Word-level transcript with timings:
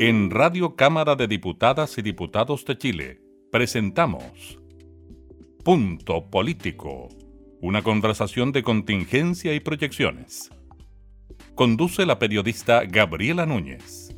En 0.00 0.30
Radio 0.32 0.74
Cámara 0.74 1.14
de 1.14 1.28
Diputadas 1.28 1.96
y 1.98 2.02
Diputados 2.02 2.64
de 2.64 2.76
Chile 2.76 3.20
presentamos 3.52 4.58
Punto 5.64 6.28
Político, 6.30 7.10
una 7.60 7.80
conversación 7.80 8.50
de 8.50 8.64
contingencia 8.64 9.54
y 9.54 9.60
proyecciones. 9.60 10.50
Conduce 11.54 12.04
la 12.06 12.18
periodista 12.18 12.82
Gabriela 12.84 13.46
Núñez. 13.46 14.12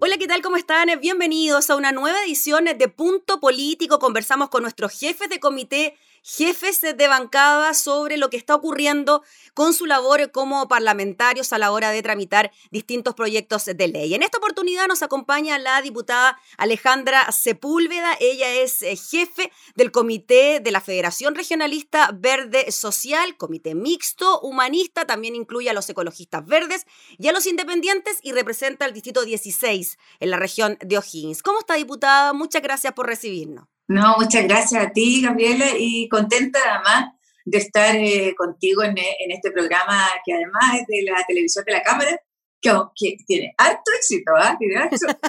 Hola, 0.00 0.16
¿qué 0.18 0.26
tal? 0.26 0.40
¿Cómo 0.40 0.56
están? 0.56 0.88
Bienvenidos 0.98 1.68
a 1.68 1.76
una 1.76 1.92
nueva 1.92 2.22
edición 2.24 2.64
de 2.64 2.88
Punto 2.88 3.38
Político. 3.38 3.98
Conversamos 3.98 4.48
con 4.48 4.62
nuestros 4.62 4.98
jefes 4.98 5.28
de 5.28 5.38
comité 5.38 5.94
jefes 6.22 6.80
de 6.80 7.08
bancada 7.08 7.74
sobre 7.74 8.16
lo 8.16 8.30
que 8.30 8.36
está 8.36 8.54
ocurriendo 8.54 9.22
con 9.54 9.74
su 9.74 9.86
labor 9.86 10.30
como 10.30 10.68
parlamentarios 10.68 11.52
a 11.52 11.58
la 11.58 11.72
hora 11.72 11.90
de 11.90 12.02
tramitar 12.02 12.52
distintos 12.70 13.14
proyectos 13.14 13.64
de 13.64 13.88
ley. 13.88 14.14
En 14.14 14.22
esta 14.22 14.38
oportunidad 14.38 14.86
nos 14.86 15.02
acompaña 15.02 15.58
la 15.58 15.80
diputada 15.82 16.38
Alejandra 16.56 17.30
Sepúlveda. 17.32 18.16
Ella 18.20 18.52
es 18.54 18.82
eh, 18.82 18.96
jefe 18.96 19.52
del 19.74 19.90
comité 19.90 20.60
de 20.60 20.70
la 20.70 20.80
Federación 20.80 21.34
Regionalista 21.34 22.10
Verde 22.14 22.70
Social, 22.72 23.36
comité 23.36 23.74
mixto, 23.74 24.40
humanista, 24.40 25.06
también 25.06 25.34
incluye 25.34 25.70
a 25.70 25.74
los 25.74 25.88
ecologistas 25.88 26.44
verdes 26.46 26.86
y 27.18 27.28
a 27.28 27.32
los 27.32 27.46
independientes 27.46 28.18
y 28.22 28.32
representa 28.32 28.86
el 28.86 28.92
distrito 28.92 29.24
16 29.24 29.98
en 30.20 30.30
la 30.30 30.36
región 30.36 30.78
de 30.80 30.98
O'Higgins. 30.98 31.42
¿Cómo 31.42 31.60
está, 31.60 31.74
diputada? 31.74 32.32
Muchas 32.32 32.62
gracias 32.62 32.92
por 32.92 33.06
recibirnos. 33.06 33.77
No, 33.88 34.16
muchas 34.18 34.44
gracias 34.44 34.84
a 34.84 34.90
ti, 34.90 35.22
Gabriela, 35.22 35.66
y 35.78 36.08
contenta 36.10 36.58
además 36.62 37.14
de 37.46 37.58
estar 37.58 37.96
eh, 37.96 38.34
contigo 38.36 38.82
en, 38.82 38.96
este 38.98 39.50
programa 39.50 40.06
que 40.24 40.34
además 40.34 40.80
es 40.80 40.86
de 40.86 41.10
la 41.10 41.24
televisión 41.26 41.64
de 41.64 41.72
la 41.72 41.82
Cámara, 41.82 42.20
que, 42.60 43.16
tiene 43.26 43.54
harto 43.56 43.90
éxito, 43.96 44.32
¿ah? 44.36 44.58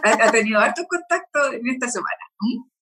ha, 0.04 0.26
ha, 0.26 0.32
tenido 0.32 0.60
harto 0.60 0.84
contacto 0.90 1.54
en 1.54 1.70
esta 1.70 1.88
semana. 1.88 2.26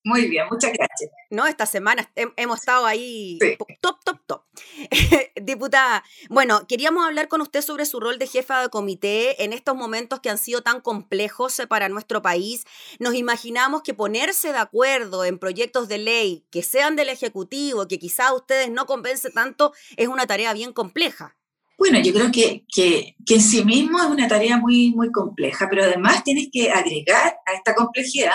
Muy 0.08 0.30
bien, 0.30 0.46
muchas 0.50 0.72
gracias. 0.72 1.12
No, 1.30 1.48
esta 1.48 1.66
semana 1.66 2.10
hemos 2.16 2.60
estado 2.60 2.86
ahí 2.86 3.38
top, 3.82 4.00
top, 4.06 4.20
top. 4.26 4.44
Diputada, 5.36 6.02
bueno, 6.30 6.66
queríamos 6.66 7.06
hablar 7.06 7.28
con 7.28 7.42
usted 7.42 7.62
sobre 7.62 7.86
su 7.86 8.00
rol 8.00 8.18
de 8.18 8.26
jefa 8.26 8.62
de 8.62 8.70
comité 8.70 9.44
en 9.44 9.52
estos 9.52 9.76
momentos 9.76 10.22
que 10.22 10.30
han 10.30 10.38
sido 10.38 10.62
tan 10.62 10.80
complejos 10.80 11.60
eh, 11.60 11.68
para 11.68 11.90
nuestro 11.90 12.22
país. 12.22 12.64
Nos 13.00 13.16
imaginamos 13.16 13.82
que 13.82 13.94
ponerse 13.94 14.54
de 14.54 14.60
acuerdo 14.60 15.26
en 15.26 15.40
proyectos 15.40 15.90
de 15.90 15.98
ley 15.98 16.46
que 16.52 16.64
sean 16.64 16.96
del 16.96 17.10
Ejecutivo, 17.10 17.90
que 17.90 18.00
quizá 18.00 18.30
a 18.30 18.34
ustedes 18.34 18.72
no 18.72 18.86
convence 18.86 19.30
tanto, 19.30 19.74
es 19.98 20.08
una 20.08 20.26
tarea 20.26 20.54
bien 20.54 20.72
compleja. 20.72 21.37
Bueno, 21.78 22.00
yo 22.00 22.12
creo 22.12 22.32
que, 22.32 22.66
que, 22.74 23.16
en 23.30 23.42
sí 23.42 23.64
mismo 23.64 24.00
es 24.00 24.06
una 24.06 24.28
tarea 24.28 24.58
muy, 24.58 24.92
muy 24.96 25.12
compleja, 25.12 25.68
pero 25.70 25.84
además 25.84 26.24
tienes 26.24 26.48
que 26.52 26.72
agregar 26.72 27.38
a 27.46 27.54
esta 27.54 27.76
complejidad 27.76 28.34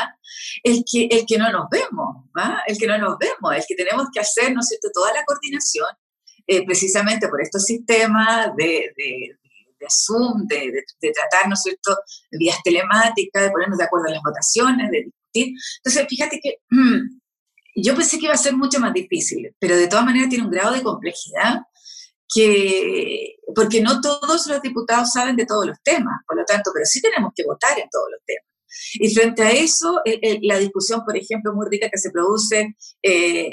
el 0.62 0.84
que, 0.90 1.08
el 1.10 1.26
que 1.26 1.38
no 1.38 1.50
nos 1.50 1.66
vemos, 1.68 2.24
el 2.68 2.78
que 2.78 2.86
no 2.86 2.98
nos 2.98 3.18
vemos, 3.18 3.56
el 3.56 3.64
que 3.66 3.74
tenemos 3.74 4.06
que 4.12 4.20
hacer, 4.20 4.54
¿no 4.54 4.60
es 4.60 4.68
cierto?, 4.68 4.90
toda 4.94 5.12
la 5.12 5.24
coordinación, 5.24 5.88
eh, 6.46 6.64
precisamente 6.64 7.28
por 7.28 7.42
estos 7.42 7.64
sistemas 7.64 8.54
de, 8.56 8.92
de, 8.96 9.36
de 9.80 9.86
Zoom, 9.90 10.46
de, 10.46 10.84
de, 11.00 11.12
tratar, 11.12 11.48
¿no 11.48 11.54
es 11.54 11.62
cierto?, 11.62 11.96
vías 12.30 12.58
telemáticas, 12.62 13.42
de 13.42 13.50
ponernos 13.50 13.78
de 13.78 13.84
acuerdo 13.84 14.06
en 14.06 14.14
las 14.14 14.22
votaciones, 14.22 14.88
de 14.88 15.04
discutir. 15.04 15.54
Entonces, 15.78 16.06
fíjate 16.08 16.40
que 16.40 16.58
mm, 16.70 17.20
yo 17.74 17.96
pensé 17.96 18.20
que 18.20 18.26
iba 18.26 18.34
a 18.34 18.38
ser 18.38 18.56
mucho 18.56 18.78
más 18.78 18.92
difícil, 18.92 19.52
pero 19.58 19.76
de 19.76 19.88
todas 19.88 20.04
maneras 20.04 20.28
tiene 20.28 20.44
un 20.44 20.50
grado 20.50 20.74
de 20.74 20.82
complejidad 20.82 21.62
que, 22.34 23.36
porque 23.54 23.80
no 23.80 24.00
todos 24.00 24.46
los 24.46 24.62
diputados 24.62 25.12
saben 25.12 25.36
de 25.36 25.46
todos 25.46 25.66
los 25.66 25.76
temas, 25.82 26.20
por 26.26 26.36
lo 26.36 26.44
tanto, 26.44 26.70
pero 26.72 26.86
sí 26.86 27.00
tenemos 27.00 27.32
que 27.34 27.44
votar 27.44 27.78
en 27.78 27.88
todos 27.90 28.06
los 28.10 28.20
temas. 28.24 28.52
Y 28.94 29.14
frente 29.14 29.42
a 29.42 29.50
eso, 29.50 30.00
la 30.42 30.58
discusión, 30.58 31.04
por 31.04 31.16
ejemplo, 31.16 31.52
muy 31.52 31.66
rica 31.68 31.90
que 31.90 31.98
se 31.98 32.10
produce 32.10 32.74
eh, 33.02 33.50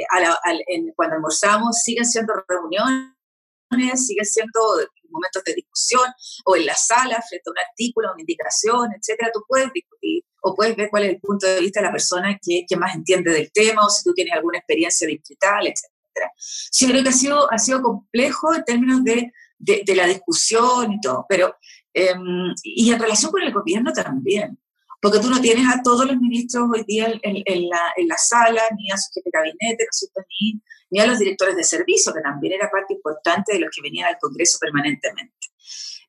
cuando 0.96 1.16
almorzamos, 1.16 1.82
siguen 1.84 2.06
siendo 2.06 2.34
reuniones, 2.48 4.06
siguen 4.06 4.26
siendo 4.26 4.62
momentos 5.10 5.44
de 5.44 5.56
discusión, 5.56 6.10
o 6.46 6.56
en 6.56 6.66
la 6.66 6.76
sala, 6.76 7.22
frente 7.28 7.44
a 7.48 7.52
un 7.52 7.58
artículo, 7.70 8.12
una 8.14 8.22
indicación, 8.22 8.92
etcétera, 8.94 9.32
tú 9.34 9.44
puedes 9.48 9.72
discutir 9.74 10.24
o 10.42 10.56
puedes 10.56 10.76
ver 10.76 10.90
cuál 10.90 11.04
es 11.04 11.10
el 11.10 11.20
punto 11.20 11.48
de 11.48 11.60
vista 11.60 11.82
de 11.82 11.88
la 11.88 11.92
persona 11.92 12.40
que, 12.42 12.78
más 12.78 12.96
entiende 12.96 13.34
del 13.34 13.52
tema, 13.52 13.86
o 13.86 13.90
si 13.90 14.04
tú 14.04 14.14
tienes 14.14 14.34
alguna 14.34 14.60
experiencia 14.60 15.08
distrital, 15.08 15.68
etcétera. 15.68 15.99
Sí, 16.36 16.88
creo 16.88 17.04
que 17.04 17.10
ha 17.10 17.14
sido, 17.14 17.52
ha 17.52 17.58
sido 17.58 17.82
complejo 17.82 18.54
en 18.54 18.64
términos 18.64 19.04
de, 19.04 19.32
de, 19.58 19.96
la 19.96 20.08
discusión 20.08 20.94
y 20.94 21.02
todo, 21.02 21.26
pero, 21.28 21.56
em, 21.94 22.54
y 22.64 22.92
en 22.92 23.00
relación 23.00 23.32
con 23.32 23.42
el 23.42 23.54
gobierno 23.54 23.92
también, 23.92 24.58
porque 25.02 25.20
tú 25.20 25.30
no 25.30 25.40
tienes 25.40 25.68
a 25.68 25.82
todos 25.82 26.06
los 26.06 26.18
ministros 26.18 26.68
hoy 26.72 26.84
día 26.88 27.08
en, 27.22 27.70
la, 27.70 27.94
en 27.96 28.08
la, 28.08 28.18
sala, 28.18 28.62
ni 28.78 28.92
a 28.92 28.98
su 28.98 29.12
jefe 29.14 29.30
de 29.32 29.40
gabinete, 29.40 29.86
¿no 30.16 30.24
ni, 30.40 30.62
ni 30.92 31.00
a 31.00 31.08
los 31.08 31.20
directores 31.20 31.56
de 31.56 31.64
servicio, 31.64 32.14
que 32.14 32.22
también 32.22 32.54
era 32.54 32.70
parte 32.70 32.94
importante 32.94 33.54
de 33.54 33.60
los 33.60 33.70
que 33.74 33.82
venían 33.82 34.08
al 34.08 34.18
Congreso 34.20 34.58
permanentemente. 34.60 35.48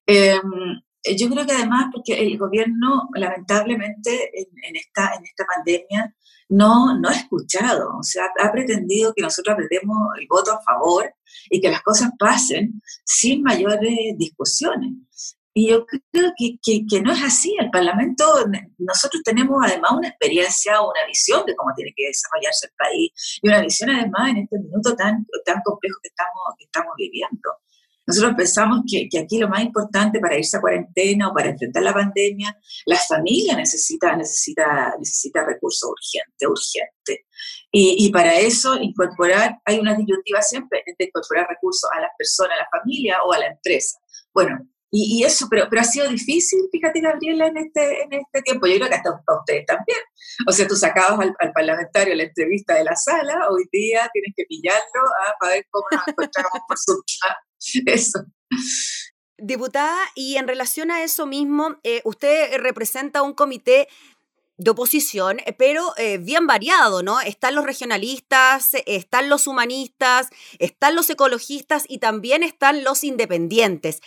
Em, 0.06 0.81
yo 1.16 1.28
creo 1.31 1.47
que 1.47 1.53
además, 1.53 1.87
porque 1.93 2.15
el 2.15 2.37
gobierno, 2.38 3.09
lamentablemente, 3.15 4.31
en, 4.38 4.47
en, 4.69 4.77
esta, 4.77 5.15
en 5.15 5.25
esta 5.25 5.44
pandemia, 5.47 6.15
no, 6.50 6.99
no 6.99 7.09
ha 7.09 7.15
escuchado, 7.15 7.97
o 7.99 8.03
sea, 8.03 8.25
ha 8.43 8.53
pretendido 8.53 9.15
que 9.15 9.22
nosotros 9.22 9.55
apretemos 9.55 9.97
el 10.19 10.27
voto 10.28 10.53
a 10.53 10.60
favor 10.62 11.15
y 11.49 11.60
que 11.60 11.71
las 11.71 11.83
cosas 11.83 12.10
pasen 12.19 12.83
sin 13.05 13.43
mayores 13.43 13.94
discusiones. 14.19 15.37
Y 15.53 15.69
yo 15.69 15.84
creo 16.12 16.33
que, 16.37 16.59
que, 16.62 17.03
no 17.03 17.12
es 17.12 17.22
así. 17.22 17.56
El 17.59 17.71
Parlamento, 17.71 18.25
nosotros 18.78 19.22
tenemos 19.25 19.59
además 19.65 19.93
una 19.93 20.09
experiencia, 20.09 20.81
una 20.81 21.05
visión 21.09 21.44
de 21.44 21.56
cómo 21.56 21.72
tiene 21.75 21.93
que 21.97 22.06
desarrollarse 22.06 22.66
el 22.66 22.72
país 22.78 23.39
y 23.43 23.49
una 23.49 23.60
visión 23.60 23.91
además 23.91 24.31
en 24.31 24.39
este 24.39 24.59
minuto 24.59 24.94
tan, 24.94 25.27
tan 25.44 25.60
complejo 25.65 25.99
que 26.03 26.09
estamos, 26.09 26.55
que 26.56 26.65
estamos 26.65 26.94
viviendo. 26.97 27.50
Nosotros 28.06 28.34
pensamos 28.37 28.81
que, 28.91 29.09
que, 29.09 29.21
aquí 29.21 29.38
lo 29.38 29.49
más 29.49 29.62
importante 29.62 30.19
para 30.21 30.37
irse 30.37 30.56
a 30.56 30.61
cuarentena 30.61 31.28
o 31.28 31.34
para 31.34 31.50
enfrentar 31.50 31.83
la 31.83 31.94
pandemia, 31.94 32.56
la 32.87 32.97
familia 32.97 33.56
necesita, 33.56 34.16
necesita, 34.16 34.94
necesita 34.99 35.44
recursos 35.44 35.91
urgentes, 35.91 36.49
urgente. 36.49 37.27
Y, 37.71 38.06
y, 38.06 38.10
para 38.10 38.34
eso 38.39 38.77
incorporar, 38.81 39.59
hay 39.65 39.78
una 39.78 39.94
disyuntiva 39.94 40.43
siempre 40.43 40.83
entre 40.84 41.06
incorporar 41.06 41.47
recursos 41.49 41.89
a 41.97 42.00
las 42.00 42.10
personas, 42.19 42.53
a 42.59 42.62
la 42.62 42.81
familia 42.81 43.19
o 43.25 43.33
a 43.33 43.39
la 43.39 43.47
empresa. 43.47 43.99
Bueno, 44.34 44.59
y, 44.91 45.19
y, 45.21 45.25
eso, 45.25 45.47
pero, 45.49 45.67
pero 45.71 45.83
ha 45.83 45.84
sido 45.84 46.09
difícil, 46.09 46.61
fíjate 46.73 47.01
Gabriela, 47.01 47.47
en 47.47 47.56
este, 47.59 48.03
en 48.03 48.12
este 48.12 48.43
tiempo. 48.43 48.67
Yo 48.67 48.77
creo 48.77 48.89
que 48.89 48.95
hasta 48.95 49.11
ustedes 49.39 49.67
también. 49.67 49.99
O 50.49 50.53
sea, 50.53 50.67
tú 50.67 50.75
sacabas 50.75 51.21
al, 51.21 51.53
parlamentario 51.53 52.15
la 52.15 52.25
entrevista 52.25 52.75
de 52.75 52.84
la 52.84 52.97
sala, 52.97 53.49
hoy 53.51 53.65
día 53.71 54.09
tienes 54.12 54.33
que 54.37 54.45
pillarlo 54.49 55.01
¿ah? 55.25 55.34
para 55.39 55.53
ver 55.55 55.67
cómo 55.71 55.87
nos 55.93 56.09
encontramos 56.09 56.61
por 56.67 56.78
su... 56.78 57.03
Eso. 57.87 58.25
Diputada, 59.43 59.97
y 60.15 60.37
en 60.37 60.47
relación 60.47 60.91
a 60.91 61.03
eso 61.03 61.25
mismo, 61.25 61.78
eh, 61.83 62.03
usted 62.05 62.59
representa 62.59 63.22
un 63.22 63.33
comité 63.33 63.89
de 64.60 64.71
oposición, 64.71 65.38
eh, 65.41 65.54
pero 65.56 65.94
eh, 65.97 66.19
bien 66.19 66.47
variado, 66.47 67.03
¿no? 67.03 67.19
Están 67.22 67.54
los 67.54 67.65
regionalistas, 67.65 68.72
están 68.84 69.31
los 69.31 69.47
humanistas, 69.47 70.28
están 70.59 70.94
los 70.94 71.09
ecologistas 71.09 71.84
y 71.88 71.97
también 71.97 72.43
están 72.43 72.84
los 72.84 73.03
independientes. 73.03 74.03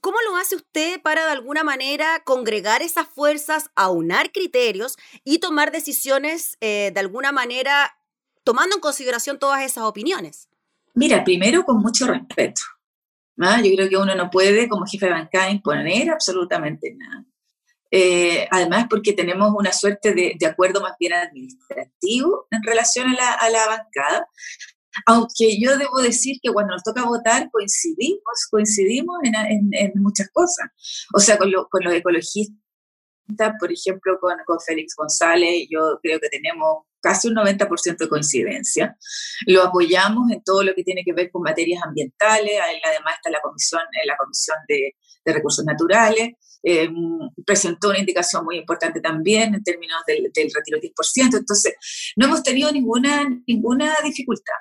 ¿Cómo 0.00 0.16
lo 0.28 0.36
hace 0.36 0.56
usted 0.56 1.00
para 1.02 1.24
de 1.24 1.30
alguna 1.30 1.62
manera 1.62 2.22
congregar 2.24 2.82
esas 2.82 3.06
fuerzas, 3.06 3.70
aunar 3.76 4.32
criterios 4.32 4.96
y 5.24 5.38
tomar 5.38 5.70
decisiones 5.70 6.58
de 6.60 6.92
alguna 6.96 7.30
manera 7.30 7.96
tomando 8.42 8.76
en 8.76 8.80
consideración 8.80 9.38
todas 9.38 9.62
esas 9.62 9.84
opiniones? 9.84 10.48
Mira, 10.94 11.22
primero 11.22 11.64
con 11.64 11.80
mucho 11.80 12.06
respeto. 12.06 12.62
¿ah? 13.40 13.60
Yo 13.62 13.70
creo 13.76 13.88
que 13.88 13.96
uno 13.96 14.14
no 14.16 14.30
puede, 14.30 14.68
como 14.68 14.84
jefe 14.84 15.06
de 15.06 15.12
bancada, 15.12 15.50
imponer 15.50 16.10
absolutamente 16.10 16.94
nada. 16.96 17.24
Eh, 17.98 18.46
además, 18.50 18.88
porque 18.90 19.14
tenemos 19.14 19.52
una 19.56 19.72
suerte 19.72 20.12
de, 20.12 20.46
acuerdo 20.46 20.82
más 20.82 20.92
bien 21.00 21.14
administrativo 21.14 22.46
en 22.50 22.62
relación 22.62 23.08
a 23.08 23.48
la, 23.48 23.66
bancada, 23.66 24.28
aunque 25.06 25.58
yo 25.58 25.78
debo 25.78 26.02
decir 26.02 26.36
que 26.42 26.52
cuando 26.52 26.74
nos 26.74 26.82
toca 26.82 27.06
votar 27.06 27.48
coincidimos, 27.50 28.48
coincidimos 28.50 29.16
en, 29.22 29.92
muchas 29.94 30.28
cosas. 30.30 30.66
O 31.14 31.20
sea, 31.20 31.38
con, 31.38 31.50
con, 31.70 31.84
los 31.84 31.94
ecologistas, 31.94 32.54
por 33.58 33.72
ejemplo, 33.72 34.18
con, 34.20 34.36
con 34.44 34.60
Félix 34.60 34.94
González, 34.94 35.66
yo 35.70 35.98
creo 36.02 36.20
que 36.20 36.28
tenemos 36.28 36.82
casi 37.00 37.28
un 37.28 37.36
90% 37.36 37.96
de 37.96 38.08
coincidencia. 38.10 38.94
Lo 39.46 39.62
apoyamos 39.62 40.30
en 40.32 40.42
todo 40.44 40.62
lo 40.62 40.74
que 40.74 40.84
tiene 40.84 41.02
que 41.02 41.14
ver 41.14 41.30
con 41.30 41.40
materias 41.40 41.82
ambientales, 41.82 42.60
además 42.84 43.14
está 43.16 43.30
la 43.30 43.40
comisión, 43.40 43.80
la 44.04 44.16
comisión 44.18 44.58
de, 44.68 44.96
recursos 45.32 45.64
naturales, 45.64 46.34
em, 46.62 46.94
presentó 47.44 47.90
una 47.90 47.98
indicación 47.98 48.44
muy 48.44 48.58
importante 48.58 49.00
también 49.00 49.54
en 49.54 49.62
términos 49.62 49.98
del, 50.06 50.24
retiro 50.24 50.78
del 50.80 50.80
10%, 50.80 51.36
entonces 51.38 51.74
no 52.16 52.26
hemos 52.26 52.42
tenido 52.42 52.70
ninguna, 52.72 53.28
ninguna 53.46 53.94
dificultad. 54.04 54.54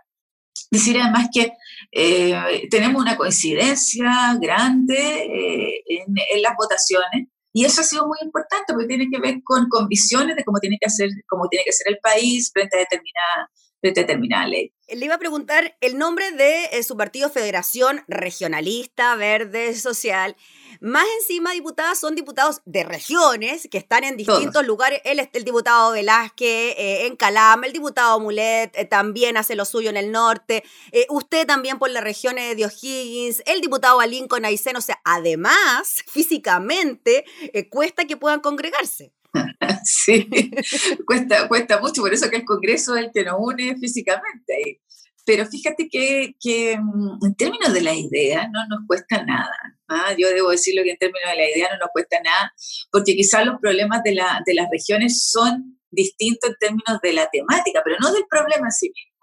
Decir 0.71 0.99
además 0.99 1.29
que 1.33 1.53
eh, 1.91 2.67
tenemos 2.69 3.01
una 3.01 3.15
coincidencia 3.15 4.37
grande 4.41 4.95
eh, 4.95 5.83
en, 5.87 6.15
en, 6.33 6.41
las 6.41 6.53
votaciones, 6.57 7.27
Y 7.53 7.63
eso 7.65 7.81
ha 7.81 7.83
sido 7.85 8.07
muy 8.07 8.17
importante 8.21 8.73
porque 8.73 8.87
tiene 8.87 9.07
que 9.09 9.19
ver 9.19 9.35
con, 9.43 9.69
con 9.69 9.87
visiones 9.87 10.35
de 10.35 10.43
cómo 10.43 10.59
tiene 10.59 10.77
que 10.79 10.87
hacer, 10.87 11.09
cómo 11.29 11.47
tiene 11.49 11.63
que 11.65 11.71
ser 11.71 11.87
el 11.89 11.99
país 11.99 12.51
frente 12.53 12.75
a 12.75 12.79
determinada, 12.79 13.49
frente 13.49 13.53
a 13.53 13.64
determinada 13.93 14.47
ley. 14.47 14.73
Le 14.87 15.05
iba 15.05 15.15
a 15.15 15.19
preguntar 15.19 15.77
el 15.81 15.97
nombre 15.97 16.31
de 16.31 16.65
eh, 16.71 16.83
su 16.83 16.95
partido 16.95 17.29
Federación 17.29 18.03
Regionalista 18.07 19.15
Verde 19.15 19.73
Social. 19.75 20.35
Más 20.81 21.05
encima, 21.19 21.51
diputadas 21.51 21.99
son 21.99 22.15
diputados 22.15 22.61
de 22.65 22.83
regiones 22.83 23.67
que 23.71 23.77
están 23.77 24.03
en 24.03 24.17
distintos 24.17 24.65
lugares. 24.65 25.01
El, 25.03 25.27
el 25.31 25.43
diputado 25.43 25.91
Velázquez 25.91 26.75
eh, 26.77 27.05
en 27.07 27.15
Calama, 27.15 27.65
el 27.65 27.73
diputado 27.73 28.19
Mulet 28.19 28.71
eh, 28.75 28.85
también 28.85 29.37
hace 29.37 29.55
lo 29.55 29.65
suyo 29.65 29.89
en 29.89 29.97
el 29.97 30.11
norte, 30.11 30.63
eh, 30.91 31.05
usted 31.09 31.47
también 31.47 31.79
por 31.79 31.89
la 31.89 32.01
región 32.01 32.35
de 32.35 32.65
O'Higgins, 32.65 33.41
el 33.45 33.61
diputado 33.61 33.99
Alinco 33.99 34.37
Aysén. 34.43 34.75
O 34.75 34.81
sea, 34.81 34.99
además, 35.03 36.03
físicamente, 36.07 37.25
cuesta 37.69 38.05
que 38.05 38.17
puedan 38.17 38.41
congregarse. 38.41 39.11
Sí, 39.85 40.27
cuesta, 41.05 41.47
cuesta 41.47 41.79
mucho, 41.79 42.01
por 42.01 42.13
eso 42.13 42.29
que 42.29 42.37
el 42.37 42.45
Congreso 42.45 42.95
es 42.95 43.05
el 43.05 43.11
que 43.13 43.23
nos 43.23 43.35
une 43.37 43.77
físicamente. 43.77 44.81
Pero 45.25 45.45
fíjate 45.47 45.87
que, 45.89 46.35
que 46.39 46.77
mm, 46.77 47.25
en 47.25 47.35
términos 47.35 47.73
de 47.73 47.81
la 47.81 47.93
idea 47.93 48.47
no 48.51 48.67
nos 48.67 48.85
cuesta 48.87 49.23
nada. 49.23 49.55
¿ah? 49.87 50.13
Yo 50.17 50.29
debo 50.29 50.49
decirlo 50.51 50.83
que 50.83 50.91
en 50.91 50.97
términos 50.97 51.31
de 51.31 51.37
la 51.37 51.49
idea 51.49 51.69
no 51.71 51.79
nos 51.79 51.89
cuesta 51.93 52.17
nada, 52.23 52.53
porque 52.91 53.15
quizás 53.15 53.45
los 53.45 53.59
problemas 53.59 54.03
de, 54.03 54.15
la, 54.15 54.41
de 54.45 54.53
las 54.53 54.67
regiones 54.71 55.29
son 55.31 55.79
distintos 55.89 56.49
en 56.51 56.55
términos 56.59 56.99
de 57.01 57.13
la 57.13 57.27
temática, 57.31 57.81
pero 57.83 57.97
no 57.99 58.11
del 58.11 58.25
problema 58.29 58.67
en 58.67 58.71
sí 58.71 58.91
mismo. 58.93 59.14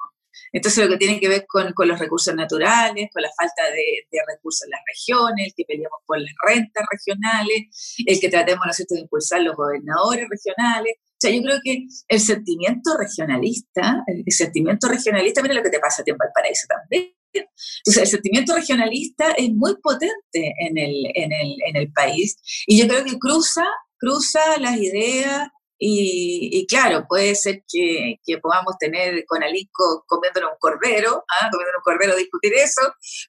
Entonces, 0.52 0.84
lo 0.84 0.90
que 0.90 0.98
tiene 0.98 1.18
que 1.18 1.28
ver 1.28 1.46
con, 1.48 1.72
con 1.72 1.88
los 1.88 1.98
recursos 1.98 2.34
naturales, 2.34 3.08
con 3.12 3.22
la 3.22 3.30
falta 3.36 3.64
de, 3.70 4.06
de, 4.10 4.18
recursos 4.26 4.66
en 4.66 4.70
las 4.70 4.80
regiones, 4.86 5.46
el 5.46 5.54
que 5.56 5.64
peleamos 5.64 6.00
por 6.06 6.20
las 6.20 6.32
rentas 6.46 6.84
regionales, 6.90 7.94
el 8.06 8.20
que 8.20 8.28
tratemos 8.28 8.66
nosotros 8.66 8.96
de 8.96 9.00
impulsar 9.00 9.42
los 9.42 9.56
gobernadores 9.56 10.28
regionales, 10.28 10.96
sea, 11.22 11.30
yo 11.30 11.42
creo 11.42 11.60
que 11.62 11.86
el 12.08 12.20
sentimiento 12.20 12.96
regionalista, 12.98 14.02
el 14.06 14.24
sentimiento 14.28 14.88
regionalista, 14.88 15.42
mira 15.42 15.54
lo 15.54 15.62
que 15.62 15.70
te 15.70 15.78
pasa 15.78 16.02
a 16.02 16.04
ti 16.04 16.10
en 16.10 16.18
Valparaíso 16.18 16.66
también. 16.68 17.14
Entonces, 17.32 18.02
el 18.02 18.08
sentimiento 18.08 18.54
regionalista 18.54 19.32
es 19.32 19.50
muy 19.50 19.76
potente 19.80 20.52
en 20.58 20.76
el, 20.76 21.06
en 21.14 21.32
el, 21.32 21.56
en 21.66 21.76
el 21.76 21.92
país. 21.92 22.36
Y 22.66 22.78
yo 22.78 22.88
creo 22.88 23.04
que 23.04 23.18
cruza, 23.18 23.64
cruza 23.96 24.40
las 24.58 24.76
ideas 24.76 25.48
y, 25.84 26.64
claro, 26.68 27.06
puede 27.08 27.34
ser 27.34 27.64
que, 27.68 28.20
que, 28.24 28.38
podamos 28.38 28.78
tener 28.78 29.24
con 29.26 29.42
Alico 29.42 30.04
comiéndonos 30.06 30.52
un 30.52 30.58
cordero, 30.60 31.24
¿ah? 31.28 31.48
comiéndonos 31.50 31.78
un 31.78 31.82
cordero 31.82 32.16
discutir 32.16 32.54
eso, 32.54 32.82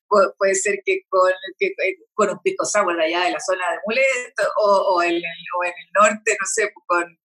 puede, 0.08 0.54
ser 0.54 0.76
que 0.86 1.02
con, 1.10 1.32
que 1.58 1.74
con 2.14 2.30
un 2.30 2.40
pico 2.44 2.64
sour 2.64 2.96
de 2.96 3.06
allá 3.06 3.26
de 3.26 3.32
la 3.32 3.40
zona 3.40 3.72
de 3.72 3.80
Mulet 3.88 4.36
o, 4.58 4.70
o, 4.70 5.02
en, 5.02 5.16
o 5.16 5.64
en 5.64 5.72
el 5.72 5.92
norte, 6.00 6.38
no 6.40 6.46
sé, 6.46 6.72
con, 6.86 7.18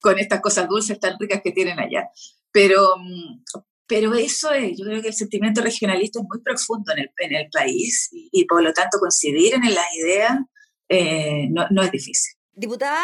con 0.00 0.20
estas 0.20 0.40
cosas 0.40 0.68
dulces 0.68 1.00
tan 1.00 1.18
ricas 1.18 1.40
que 1.42 1.50
tienen 1.50 1.80
allá. 1.80 2.08
Pero, 2.52 2.94
pero 3.88 4.14
eso 4.14 4.52
es, 4.52 4.78
yo 4.78 4.84
creo 4.84 5.02
que 5.02 5.08
el 5.08 5.14
sentimiento 5.14 5.62
regionalista 5.62 6.20
es 6.20 6.26
muy 6.28 6.40
profundo 6.42 6.92
en 6.92 7.00
el, 7.00 7.10
en 7.18 7.34
el 7.34 7.50
país 7.50 8.08
y, 8.12 8.44
por 8.44 8.62
lo 8.62 8.72
tanto 8.72 9.00
coincidir 9.00 9.54
en 9.54 9.74
las 9.74 9.94
ideas 9.96 10.38
eh, 10.88 11.48
no, 11.50 11.66
no, 11.70 11.82
es 11.82 11.90
difícil. 11.90 12.34
Diputada, 12.52 13.02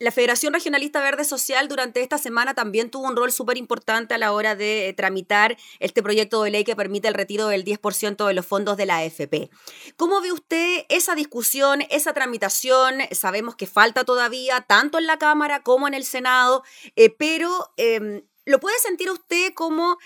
la 0.00 0.10
Federación 0.10 0.54
Regionalista 0.54 1.02
Verde 1.02 1.24
Social 1.24 1.68
durante 1.68 2.00
esta 2.00 2.16
semana 2.16 2.54
también 2.54 2.90
tuvo 2.90 3.06
un 3.06 3.16
rol 3.16 3.30
súper 3.30 3.58
importante 3.58 4.14
a 4.14 4.18
la 4.18 4.32
hora 4.32 4.56
de 4.56 4.88
eh, 4.88 4.94
tramitar 4.94 5.58
este 5.78 6.02
proyecto 6.02 6.42
de 6.42 6.50
ley 6.50 6.64
que 6.64 6.74
permite 6.74 7.06
el 7.06 7.12
retiro 7.12 7.48
del 7.48 7.64
10% 7.66 8.26
de 8.26 8.32
los 8.32 8.46
fondos 8.46 8.78
de 8.78 8.86
la 8.86 8.96
AFP. 8.96 9.50
¿Cómo 9.98 10.22
ve 10.22 10.32
usted 10.32 10.86
esa 10.88 11.14
discusión, 11.14 11.82
esa 11.90 12.14
tramitación? 12.14 13.00
Sabemos 13.12 13.56
que 13.56 13.66
falta 13.66 14.04
todavía, 14.04 14.62
tanto 14.62 14.96
en 14.96 15.06
la 15.06 15.18
Cámara 15.18 15.62
como 15.62 15.86
en 15.86 15.92
el 15.92 16.04
Senado, 16.04 16.64
eh, 16.96 17.10
pero 17.10 17.70
em, 17.76 18.22
¿lo 18.46 18.58
puede 18.58 18.78
sentir 18.78 19.10
usted 19.10 19.52
como 19.52 19.98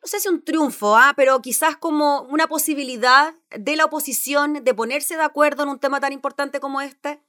no 0.00 0.06
sé 0.06 0.20
si 0.20 0.28
un 0.28 0.44
triunfo, 0.44 0.96
¿ah? 0.96 1.12
pero 1.16 1.40
quizás 1.42 1.76
como 1.76 2.22
una 2.22 2.48
posibilidad 2.48 3.34
de 3.50 3.76
la 3.76 3.84
oposición 3.84 4.64
de 4.64 4.74
ponerse 4.74 5.16
de 5.16 5.22
acuerdo 5.22 5.62
en 5.62 5.68
un 5.68 5.78
tema 5.78 6.00
tan 6.00 6.12
importante 6.12 6.60
como 6.60 6.80
este? 6.80 7.20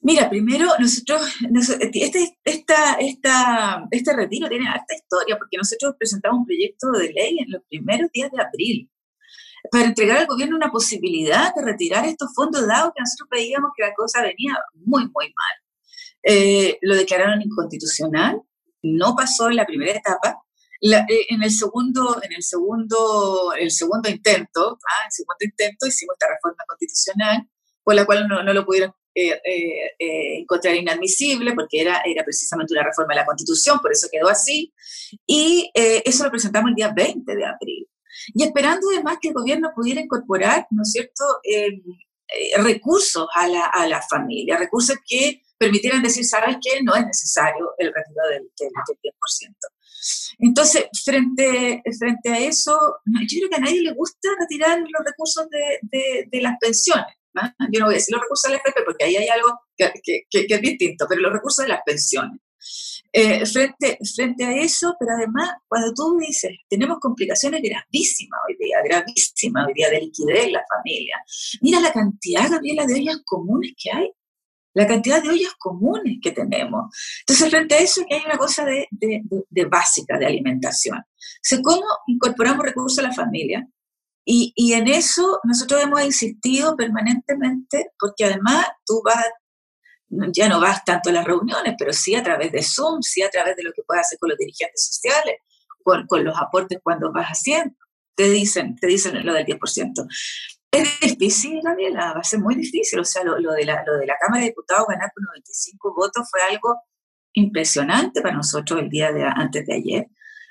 Mira, 0.00 0.30
primero 0.30 0.68
nosotros, 0.78 1.22
este, 1.80 2.36
esta, 2.44 2.94
esta, 2.94 3.86
este 3.90 4.16
retiro 4.16 4.48
tiene 4.48 4.68
harta 4.68 4.94
historia 4.94 5.36
porque 5.36 5.56
nosotros 5.56 5.94
presentamos 5.98 6.40
un 6.40 6.46
proyecto 6.46 6.90
de 6.92 7.12
ley 7.12 7.38
en 7.38 7.50
los 7.50 7.62
primeros 7.68 8.10
días 8.12 8.30
de 8.30 8.42
abril 8.42 8.90
para 9.70 9.86
entregar 9.86 10.18
al 10.18 10.26
gobierno 10.26 10.56
una 10.56 10.70
posibilidad 10.70 11.54
de 11.54 11.62
retirar 11.62 12.04
estos 12.06 12.32
fondos 12.34 12.66
dados 12.66 12.92
que 12.94 13.02
nosotros 13.02 13.28
veíamos 13.30 13.70
que 13.76 13.84
la 13.84 13.94
cosa 13.94 14.22
venía 14.22 14.56
muy, 14.74 15.02
muy 15.02 15.26
mal. 15.26 15.68
Eh, 16.22 16.78
lo 16.82 16.94
declararon 16.94 17.42
inconstitucional, 17.42 18.40
no 18.82 19.14
pasó 19.16 19.48
en 19.48 19.56
la 19.56 19.66
primera 19.66 19.92
etapa. 19.92 20.42
Eh, 20.80 21.26
en 21.30 21.42
el 21.42 21.50
segundo, 21.50 22.20
en 22.22 22.32
el 22.32 22.42
segundo, 22.42 23.52
el 23.58 23.70
segundo 23.70 24.08
intento, 24.08 24.78
ah, 24.80 25.04
el 25.06 25.12
segundo 25.12 25.44
intento 25.44 25.86
hicimos 25.86 26.14
esta 26.14 26.32
reforma 26.32 26.62
constitucional, 26.68 27.48
por 27.82 27.94
la 27.94 28.06
cual 28.06 28.28
no, 28.28 28.42
no 28.42 28.52
lo 28.52 28.64
pudieron 28.64 28.92
eh, 29.20 29.40
eh, 29.44 29.96
eh, 29.98 30.38
encontrar 30.38 30.76
inadmisible 30.76 31.52
porque 31.54 31.80
era, 31.80 32.02
era 32.04 32.22
precisamente 32.22 32.72
una 32.72 32.84
reforma 32.84 33.14
de 33.14 33.20
la 33.20 33.26
Constitución, 33.26 33.80
por 33.80 33.90
eso 33.90 34.06
quedó 34.12 34.28
así. 34.28 34.72
Y 35.26 35.70
eso 35.74 36.22
lo 36.22 36.30
presentamos 36.30 36.68
el 36.68 36.76
día 36.76 36.92
20 36.94 37.34
de 37.34 37.44
abril. 37.44 37.88
Y 38.34 38.44
esperando 38.44 38.86
además 38.92 39.18
que 39.20 39.28
el 39.28 39.34
gobierno 39.34 39.72
pudiera 39.74 40.00
incorporar, 40.00 40.68
¿no 40.70 40.82
es 40.82 40.92
cierto?, 40.92 41.24
em, 41.42 41.82
recursos 42.62 43.26
a 43.34 43.48
la, 43.48 43.66
a 43.66 43.88
la 43.88 44.02
familia, 44.02 44.56
recursos 44.56 44.96
que 45.04 45.42
permitieran 45.58 46.02
decir, 46.02 46.24
¿sabes 46.24 46.56
qué? 46.62 46.80
No 46.82 46.94
es 46.94 47.04
necesario 47.04 47.70
el 47.78 47.92
retiro 47.92 48.22
del, 48.30 48.42
del, 48.56 48.70
10%. 48.70 49.54
Entonces, 50.38 50.84
frente, 51.04 51.82
frente 51.98 52.28
a 52.28 52.38
eso, 52.38 52.78
yo 53.04 53.38
creo 53.40 53.50
que 53.50 53.56
a 53.56 53.60
nadie 53.60 53.82
le 53.82 53.94
gusta 53.94 54.28
retirar 54.38 54.78
los 54.78 55.04
recursos 55.04 55.48
de, 55.50 55.78
de, 55.82 56.28
de 56.30 56.40
las 56.40 56.56
pensiones. 56.60 57.17
Yo 57.70 57.80
no 57.80 57.86
voy 57.86 57.94
a 57.94 57.98
decir 57.98 58.14
los 58.14 58.22
recursos 58.22 58.50
del 58.50 58.60
FP 58.60 58.82
porque 58.84 59.04
ahí 59.04 59.16
hay 59.16 59.28
algo 59.28 59.60
que, 59.76 59.92
que, 60.02 60.46
que 60.46 60.54
es 60.54 60.60
distinto, 60.60 61.06
pero 61.08 61.20
los 61.20 61.32
recursos 61.32 61.64
de 61.64 61.68
las 61.68 61.82
pensiones. 61.84 62.40
Eh, 63.12 63.46
frente, 63.46 63.98
frente 64.14 64.44
a 64.44 64.52
eso, 64.52 64.94
pero 64.98 65.12
además, 65.16 65.50
cuando 65.66 65.94
tú 65.94 66.18
dices, 66.18 66.50
tenemos 66.68 66.98
complicaciones 67.00 67.62
gravísimas 67.62 68.40
hoy 68.46 68.56
día, 68.58 68.78
gravísimas 68.84 69.66
hoy 69.66 69.72
día 69.74 69.88
de 69.88 70.00
liquidez 70.00 70.44
en 70.44 70.52
la 70.52 70.64
familia, 70.74 71.16
mira 71.62 71.80
la 71.80 71.92
cantidad, 71.92 72.50
Gabriela, 72.50 72.84
de 72.84 72.94
ollas 72.94 73.22
comunes 73.24 73.72
que 73.82 73.90
hay, 73.90 74.10
la 74.74 74.86
cantidad 74.86 75.22
de 75.22 75.30
ollas 75.30 75.54
comunes 75.58 76.18
que 76.22 76.32
tenemos. 76.32 76.94
Entonces, 77.20 77.48
frente 77.48 77.76
a 77.76 77.78
eso, 77.78 78.02
que 78.06 78.16
hay 78.16 78.24
una 78.26 78.36
cosa 78.36 78.64
de, 78.64 78.86
de, 78.90 79.22
de, 79.24 79.42
de 79.48 79.64
básica 79.64 80.18
de 80.18 80.26
alimentación. 80.26 80.98
O 80.98 81.62
¿cómo 81.62 81.86
incorporamos 82.06 82.64
recursos 82.64 82.98
a 82.98 83.08
la 83.08 83.12
familia? 83.12 83.66
Y, 84.30 84.52
y, 84.56 84.74
en 84.74 84.88
eso 84.88 85.40
nosotros 85.44 85.82
hemos 85.82 86.04
insistido 86.04 86.76
permanentemente, 86.76 87.92
porque 87.98 88.26
además 88.26 88.66
tú 88.84 89.00
vas, 89.02 89.24
ya 90.34 90.50
no 90.50 90.60
vas 90.60 90.84
tanto 90.84 91.08
a 91.08 91.14
las 91.14 91.24
reuniones, 91.24 91.76
pero 91.78 91.94
sí 91.94 92.14
a 92.14 92.22
través 92.22 92.52
de 92.52 92.62
Zoom, 92.62 93.00
sí 93.00 93.22
a 93.22 93.30
través 93.30 93.56
de 93.56 93.62
lo 93.62 93.72
que 93.72 93.80
puedes 93.86 94.02
hacer 94.06 94.18
con 94.18 94.28
los 94.28 94.36
dirigentes 94.36 94.84
sociales, 94.84 95.36
con, 95.82 96.06
con 96.06 96.24
los 96.24 96.36
aportes 96.36 96.78
cuando 96.82 97.10
vas 97.10 97.28
haciendo. 97.28 97.74
Te 98.14 98.28
dicen, 98.28 98.76
te 98.76 98.86
dicen 98.88 99.24
lo 99.24 99.32
del 99.32 99.46
10%. 99.46 100.06
Es 100.72 101.00
difícil, 101.00 101.60
Gabriela, 101.62 102.12
va 102.12 102.20
a 102.20 102.24
ser 102.24 102.40
muy 102.40 102.54
difícil. 102.54 103.00
O 103.00 103.04
sea, 103.06 103.24
lo, 103.24 103.38
lo, 103.38 103.52
de, 103.52 103.64
la, 103.64 103.82
lo 103.86 103.96
de 103.96 104.06
la 104.06 104.16
Cámara 104.20 104.42
de 104.42 104.48
Diputados 104.50 104.88
ganar 104.88 105.10
con 105.14 105.24
95 105.24 105.94
votos 105.96 106.28
fue 106.30 106.42
algo 106.50 106.82
impresionante 107.32 108.20
para 108.20 108.34
nosotros 108.34 108.78
el 108.78 108.90
día 108.90 109.10
de 109.10 109.24
antes 109.24 109.64
de 109.64 109.74
ayer. 109.74 110.06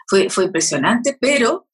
Fue, 0.07 0.31
fue 0.31 0.45
impresionante, 0.45 1.15
pero 1.21 1.67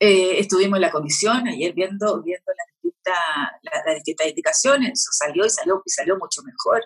eh, 0.00 0.38
estuvimos 0.38 0.76
en 0.76 0.82
la 0.82 0.90
comisión 0.90 1.46
ayer 1.48 1.72
viendo, 1.74 2.22
viendo 2.22 2.52
las, 2.56 2.82
distintas, 2.82 3.18
las, 3.84 3.94
distintas 3.96 4.26
indicaciones, 4.28 4.92
eso 4.92 5.10
salió 5.12 5.44
y 5.44 5.50
salió, 5.50 5.82
y 5.84 5.90
salió 5.90 6.16
mucho 6.16 6.42
mejor, 6.42 6.84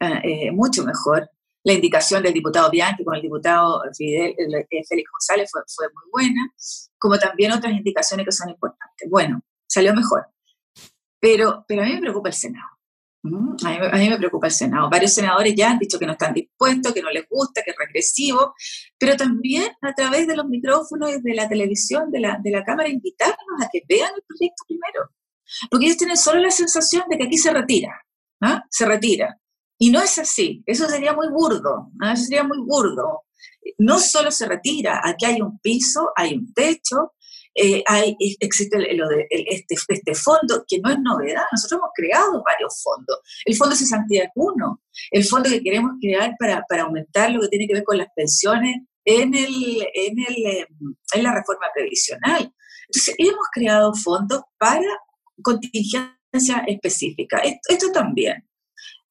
ah, 0.00 0.20
eh, 0.22 0.50
mucho 0.50 0.84
mejor. 0.84 1.30
La 1.64 1.72
indicación 1.72 2.22
del 2.22 2.34
diputado 2.34 2.70
Bianchi 2.70 3.04
con 3.04 3.14
el 3.14 3.22
diputado 3.22 3.82
Fidel, 3.96 4.34
eh, 4.36 4.82
Félix 4.88 5.10
González 5.12 5.48
fue, 5.50 5.62
fue 5.74 5.86
muy 5.94 6.10
buena, 6.10 6.52
como 6.98 7.16
también 7.18 7.52
otras 7.52 7.72
indicaciones 7.72 8.26
que 8.26 8.32
son 8.32 8.50
importantes. 8.50 9.08
Bueno, 9.08 9.40
salió 9.66 9.94
mejor. 9.94 10.26
Pero, 11.20 11.64
pero 11.68 11.82
a 11.82 11.84
mí 11.84 11.94
me 11.94 12.00
preocupa 12.00 12.28
el 12.28 12.34
Senado. 12.34 12.66
A 13.24 13.98
mí, 13.98 14.08
me 14.08 14.18
preocupa 14.18 14.48
el 14.48 14.52
Senado. 14.52 14.90
Varios 14.90 15.12
senadores 15.12 15.54
ya 15.54 15.70
han 15.70 15.78
dicho 15.78 15.96
que 15.96 16.06
no 16.06 16.12
están 16.12 16.34
dispuestos, 16.34 16.92
que 16.92 17.02
no 17.02 17.10
les 17.10 17.28
gusta, 17.28 17.62
que 17.64 17.70
es 17.70 17.76
regresivo, 17.78 18.54
pero 18.98 19.16
también 19.16 19.70
a 19.80 19.94
través 19.94 20.26
de 20.26 20.34
los 20.34 20.46
micrófonos 20.46 21.10
y 21.10 21.20
de 21.20 21.34
la 21.34 21.48
televisión, 21.48 22.10
de 22.10 22.18
la, 22.18 22.38
de 22.42 22.50
la 22.50 22.64
Cámara, 22.64 22.88
invitarnos 22.88 23.62
a 23.62 23.68
que 23.70 23.82
vean 23.88 24.10
el 24.16 24.22
proyecto 24.26 24.64
primero. 24.66 25.10
Porque 25.70 25.86
ellos 25.86 25.98
tienen 25.98 26.16
solo 26.16 26.40
la 26.40 26.50
sensación 26.50 27.04
de 27.08 27.18
que 27.18 27.24
aquí 27.24 27.38
se 27.38 27.52
retira, 27.52 27.92
¿ah? 28.40 28.64
se 28.68 28.86
retira. 28.86 29.38
Y 29.78 29.90
no 29.90 30.00
es 30.00 30.18
así, 30.18 30.62
eso 30.66 30.88
sería 30.88 31.12
muy 31.12 31.28
burdo, 31.28 31.90
¿ah? 32.00 32.14
eso 32.14 32.24
sería 32.24 32.42
muy 32.42 32.58
burdo. 32.58 33.22
No 33.78 34.00
solo 34.00 34.32
se 34.32 34.48
retira, 34.48 35.00
aquí 35.04 35.26
hay 35.26 35.40
un 35.40 35.60
piso, 35.60 36.10
hay 36.16 36.34
un 36.34 36.52
techo, 36.52 37.12
eh, 37.54 37.82
hay, 37.86 38.16
existe 38.40 38.78
lo 38.94 39.08
de, 39.08 39.26
este, 39.30 39.76
este 39.88 40.14
fondo, 40.14 40.64
que 40.66 40.78
no 40.80 40.90
es 40.90 40.98
novedad, 41.00 41.42
nosotros 41.52 41.80
hemos 41.80 41.90
creado 41.94 42.42
varios 42.44 42.82
fondos. 42.82 43.18
El 43.44 43.56
Fondo 43.56 43.76
Cesantía 43.76 44.30
1, 44.34 44.82
el 45.10 45.24
fondo 45.24 45.50
que 45.50 45.62
queremos 45.62 45.92
crear 46.00 46.34
para, 46.38 46.64
para 46.68 46.82
aumentar 46.82 47.30
lo 47.30 47.40
que 47.40 47.48
tiene 47.48 47.66
que 47.66 47.74
ver 47.74 47.84
con 47.84 47.98
las 47.98 48.08
pensiones 48.14 48.76
en, 49.04 49.34
el, 49.34 49.86
en, 49.94 50.18
el, 50.18 50.46
eh, 50.46 50.66
en 51.14 51.22
la 51.22 51.34
reforma 51.34 51.66
previsional. 51.74 52.52
Entonces, 52.86 53.14
hemos 53.18 53.46
creado 53.52 53.94
fondos 53.94 54.42
para 54.58 54.86
contingencia 55.42 56.64
específica. 56.66 57.42
Esto, 57.68 57.90
también. 57.92 58.46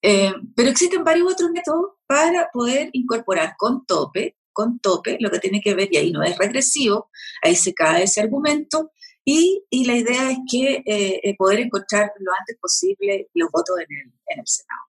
Eh, 0.02 0.34
pero 0.56 0.70
existen 0.70 1.04
varios 1.04 1.34
otros 1.34 1.52
métodos 1.52 1.92
para 2.08 2.50
poder 2.52 2.90
incorporar 2.94 3.54
con 3.58 3.86
tope, 3.86 4.36
con 4.54 4.80
tope, 4.80 5.18
lo 5.20 5.30
que 5.30 5.40
tiene 5.40 5.62
que 5.62 5.74
ver, 5.74 5.90
y 5.92 5.98
ahí 5.98 6.12
no 6.12 6.24
es 6.24 6.38
regresivo, 6.38 7.10
ahí 7.42 7.56
se 7.56 7.74
cae 7.74 8.04
ese 8.04 8.22
argumento, 8.22 8.92
y, 9.24 9.66
y 9.70 9.86
la 9.86 9.96
idea 9.96 10.32
es 10.32 10.40
que 10.50 10.84
eh, 10.86 11.36
poder 11.38 11.60
encontrar 11.60 12.12
lo 12.20 12.32
antes 12.40 12.58
posible 12.60 13.30
los 13.34 13.50
votos 13.52 13.78
en 13.78 13.98
el, 13.98 14.14
en 14.28 14.40
el 14.40 14.48
Senado. 14.48 14.82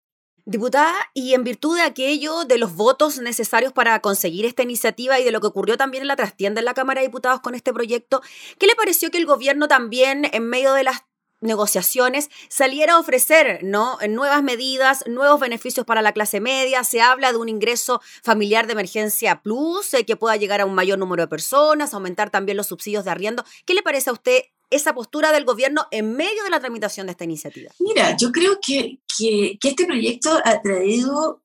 Diputada, 0.45 0.95
y 1.15 1.35
en 1.35 1.45
virtud 1.45 1.77
de 1.77 1.83
aquello, 1.83 2.45
de 2.45 2.59
los 2.59 2.75
votos 2.75 3.21
necesarios 3.21 3.73
para 3.73 4.01
conseguir 4.01 4.45
esta 4.45 4.65
iniciativa 4.65 5.21
y 5.21 5.25
de 5.25 5.31
lo 5.31 5.41
que 5.41 5.47
ocurrió 5.47 5.77
también 5.77 6.03
en 6.03 6.09
la 6.09 6.17
trastienda 6.17 6.61
en 6.61 6.65
la 6.65 6.75
Cámara 6.75 7.01
de 7.01 7.07
Diputados 7.07 7.41
con 7.41 7.55
este 7.55 7.73
proyecto, 7.73 8.23
¿qué 8.59 8.67
le 8.67 8.75
pareció 8.75 9.13
que 9.13 9.19
el 9.19 9.27
gobierno 9.27 9.69
también, 9.69 10.29
en 10.33 10.49
medio 10.49 10.73
de 10.73 10.83
las 10.83 11.05
negociaciones 11.43 12.31
saliera 12.49 12.95
a 12.95 12.99
ofrecer 12.99 13.63
¿no? 13.63 13.99
nuevas 14.09 14.43
medidas, 14.43 15.05
nuevos 15.07 15.41
beneficios 15.41 15.85
para 15.85 16.03
la 16.03 16.13
clase 16.13 16.41
media. 16.41 16.85
Se 16.85 17.01
habla 17.01 17.33
de 17.33 17.39
un 17.39 17.49
ingreso 17.49 18.01
familiar 18.23 18.67
de 18.67 18.73
emergencia 18.73 19.43
plus 19.43 19.93
eh, 19.95 20.05
que 20.05 20.17
pueda 20.17 20.37
llegar 20.37 20.61
a 20.61 20.67
un 20.67 20.75
mayor 20.75 20.99
número 20.99 21.23
de 21.23 21.29
personas, 21.29 21.95
aumentar 21.95 22.31
también 22.31 22.57
los 22.57 22.69
subsidios 22.69 23.05
de 23.05 23.11
arriendo. 23.11 23.45
¿Qué 23.67 23.75
le 23.75 23.83
parece 23.83 24.11
a 24.11 24.15
usted 24.15 24.43
esa 24.71 24.95
postura 24.95 25.33
del 25.33 25.45
gobierno 25.45 25.87
en 25.91 26.17
medio 26.17 26.43
de 26.45 26.51
la 26.51 26.61
tramitación 26.61 27.07
de 27.07 27.13
esta 27.13 27.25
iniciativa? 27.25 27.71
Mira, 27.79 28.17
yo 28.17 28.33
creo 28.33 28.59
que, 28.65 28.99
que, 29.19 29.59
este 29.63 29.85
proyecto 29.85 30.31
ha 30.45 30.63
traído 30.63 31.43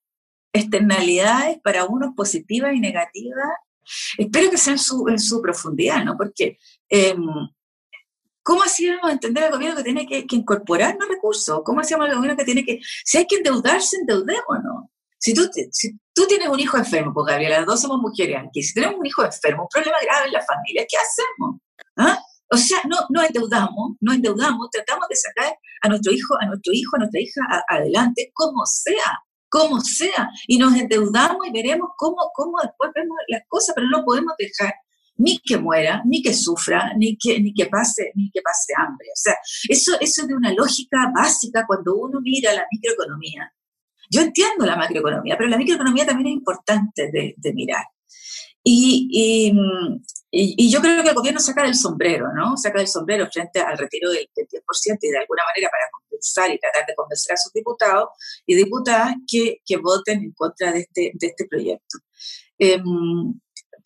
externalidades 0.54 1.60
para 1.62 1.86
unos 1.86 2.16
positivas 2.16 2.74
y 2.74 2.80
negativas. 2.80 3.50
Espero 4.18 4.50
que 4.50 4.58
sea 4.58 4.74
en 4.74 4.80
su, 4.80 5.06
en 5.10 5.20
su 5.20 5.42
profundidad, 5.42 6.04
¿no? 6.06 6.16
Porque 6.18 6.58
em, 6.89 7.20
¿Cómo 8.48 8.63
hacíamos 8.63 9.12
entender 9.12 9.44
al 9.44 9.51
gobierno 9.51 9.75
que 9.75 9.84
tiene 9.84 10.08
que, 10.08 10.25
incorporar 10.32 10.96
los 10.98 11.10
recursos? 11.10 11.60
¿Cómo 11.66 11.82
hacíamos 11.82 12.08
al 12.08 12.16
gobierno 12.16 12.38
que 12.38 12.46
tiene 12.46 12.63
que, 12.63 12.80
si 13.04 13.18
hay 13.18 13.27
que 13.27 13.36
endeudarse, 13.36 13.98
endeudémonos? 13.98 14.86
Si 15.20 15.34
tú, 15.34 15.50
si 15.51 15.92
tú 16.13 16.25
tienes 16.27 16.48
un 16.48 16.58
hijo 16.58 16.77
enfermo, 16.77 17.12
porque 17.13 17.34
Gabriela, 17.34 17.58
las 17.58 17.66
dos 17.66 17.82
somos 17.82 18.00
mujeres 18.00 18.38
aquí, 18.48 18.63
si 18.63 18.74
tenemos 18.74 19.00
un 19.00 19.06
hijo 19.06 19.25
enfermo, 19.25 19.63
un 19.63 19.68
problema 19.68 19.98
grave 20.01 20.27
en 20.27 20.32
la 20.32 20.46
familia, 20.46 20.86
¿qué 20.88 20.96
hacemos? 20.96 21.60
¿Ah? 21.98 22.24
O 22.50 22.56
sea, 22.56 22.77
no, 22.88 22.96
no 23.10 23.22
endeudamos, 23.22 23.98
no 24.00 24.13
endeudamos, 24.13 24.70
tratamos 24.72 25.10
de 25.10 25.16
sacar 25.18 25.54
a 25.82 25.89
nuestro 25.89 26.13
hijo, 26.13 26.36
a 26.39 26.46
nuestro 26.46 26.72
hijo, 26.72 26.96
a 26.96 27.00
nuestra 27.00 27.20
hija 27.20 27.42
adelante, 27.68 28.32
como 28.34 28.66
sea, 28.66 29.24
como 29.50 29.82
sea, 29.82 30.30
y 30.48 30.58
nos 30.58 30.74
endeudamos 30.74 31.46
y 31.46 31.51
veremos 31.51 31.89
cómo, 31.98 32.32
cómo 32.34 32.62
después 32.62 32.92
vemos 32.96 33.18
las 33.27 33.42
cosas, 33.50 33.75
pero 33.75 33.88
no 33.89 34.06
podemos 34.06 34.36
dejar 34.39 34.74
ni 35.18 35.40
que 35.40 35.58
muera, 35.58 36.02
ni 36.06 36.22
que 36.22 36.34
sufra, 36.34 36.94
ni 36.98 37.18
que, 37.18 37.40
ni 37.40 37.54
que, 37.54 37.66
pase, 37.66 38.12
ni 38.16 38.30
que 38.32 38.42
pase 38.42 38.74
hambre. 38.78 39.08
O 39.08 39.16
sea, 39.16 39.36
eso, 39.68 39.94
eso 40.00 40.22
es 40.22 40.28
de 40.28 40.36
una 40.36 40.54
lógica 40.54 41.12
básica 41.14 41.66
cuando 41.66 41.96
uno 41.96 42.20
mira 42.22 42.54
la 42.54 42.66
microeconomía. 42.72 43.52
Yo 44.10 44.22
entiendo 44.22 44.66
la 44.66 44.78
macroeconomía, 44.78 45.36
pero 45.38 45.50
la 45.50 45.58
microeconomía 45.58 46.06
también 46.06 46.28
es 46.28 46.34
importante 46.34 47.12
de, 47.12 47.54
mirar. 47.54 47.84
Y, 48.64 49.52
y, 50.32 50.70
yo 50.70 50.82
creo 50.82 51.04
que 51.04 51.10
el 51.10 51.16
gobierno 51.16 51.40
saca 51.40 51.66
el 51.66 51.76
sombrero, 51.76 52.28
¿no? 52.34 52.56
Saca 52.58 52.80
el 52.80 52.88
sombrero 52.88 53.28
frente 53.32 53.60
al 53.60 53.78
retiro 53.78 54.12
del 54.12 54.30
10% 54.36 54.98
y 55.02 55.10
de 55.10 55.18
alguna 55.18 55.44
manera 55.46 55.70
para 55.70 55.90
compensar 55.92 56.52
y 56.52 56.60
tratar 56.60 56.86
de 56.86 56.96
convencer 56.96 57.34
a 57.34 57.38
sus 57.38 57.52
diputados 57.54 58.10
y 58.46 58.56
diputadas 58.56 59.16
que, 59.30 59.62
que 59.66 59.78
voten 59.78 60.20
en 60.22 60.32
contra 60.32 60.72
de 60.72 60.80
este, 60.80 61.12
de 61.14 61.28
este 61.28 61.46
proyecto. 61.48 61.98
Eh, 62.60 62.82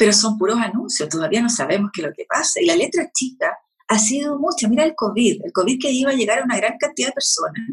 pero 0.02 0.14
son 0.14 0.36
puros 0.36 0.58
anuncios, 0.58 1.08
todavía 1.10 1.44
no 1.44 1.50
sabemos 1.50 1.92
qué 1.94 2.02
es 2.02 2.08
lo 2.08 2.14
que 2.16 2.26
pasa. 2.28 2.60
Y 2.60 2.66
la 2.66 2.76
letra 2.76 3.12
chica 3.14 3.56
ha 3.88 4.00
sido 4.00 4.40
mucha. 4.40 4.68
Mira 4.68 4.84
el 4.84 4.96
COVID, 4.96 5.46
el 5.46 5.52
COVID 5.52 5.80
que 5.80 5.92
iba 5.92 6.10
a 6.10 6.16
llegar 6.16 6.40
a 6.40 6.44
una 6.44 6.58
gran 6.58 6.76
cantidad 6.80 7.10
de 7.10 7.14
personas, 7.14 7.68